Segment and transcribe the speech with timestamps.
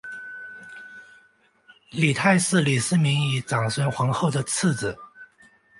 [1.91, 4.97] 李泰是李世民与长孙皇后的次子。